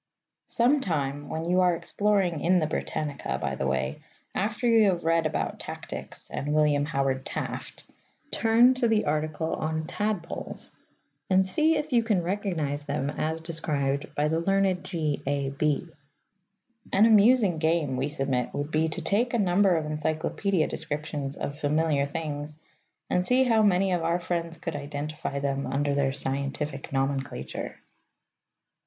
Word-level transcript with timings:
Some 0.47 0.81
time 0.81 1.29
when 1.29 1.47
you 1.47 1.61
are 1.61 1.75
exploring 1.75 2.39
in 2.41 2.57
the 2.57 2.65
Britannica, 2.65 3.37
by 3.39 3.53
the 3.53 3.67
way, 3.67 4.01
after 4.33 4.67
you 4.67 4.89
have 4.89 5.03
read 5.03 5.27
about 5.27 5.59
Tactics 5.59 6.27
and 6.31 6.55
William 6.55 6.85
Howard 6.85 7.23
Taft, 7.23 7.83
turn 8.31 8.73
to 8.73 8.87
the 8.87 9.05
article 9.05 9.53
on 9.53 9.85
Tadpoles 9.85 10.71
and 11.29 11.47
see 11.47 11.77
if 11.77 11.93
you 11.93 12.01
can 12.01 12.23
recognize 12.23 12.83
them 12.85 13.11
as 13.11 13.41
described 13.41 14.15
by 14.15 14.27
the 14.27 14.39
learned 14.39 14.83
G.A.B. 14.83 15.87
An 16.91 17.05
amusing 17.05 17.59
game, 17.59 17.95
we 17.95 18.09
submit, 18.09 18.55
would 18.55 18.71
be 18.71 18.89
to 18.89 19.01
take 19.03 19.35
a 19.35 19.37
number 19.37 19.75
of 19.77 19.85
encyclopædia 19.85 20.67
descriptions 20.67 21.35
of 21.37 21.59
familiar 21.59 22.07
things, 22.07 22.57
and 23.07 23.23
see 23.23 23.43
how 23.43 23.61
many 23.61 23.91
of 23.91 24.01
our 24.01 24.19
friends 24.19 24.57
could 24.57 24.75
identify 24.75 25.37
them 25.37 25.67
under 25.67 25.93
their 25.93 26.11
scientific 26.11 26.91
nomenclature. 26.91 27.79